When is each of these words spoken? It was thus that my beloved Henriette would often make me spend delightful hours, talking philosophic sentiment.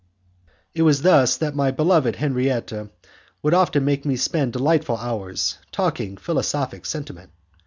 It 0.73 0.81
was 0.81 1.03
thus 1.03 1.37
that 1.37 1.55
my 1.55 1.69
beloved 1.69 2.15
Henriette 2.15 2.73
would 3.43 3.53
often 3.53 3.85
make 3.85 4.03
me 4.03 4.15
spend 4.15 4.51
delightful 4.53 4.97
hours, 4.97 5.59
talking 5.71 6.17
philosophic 6.17 6.87
sentiment. 6.87 7.29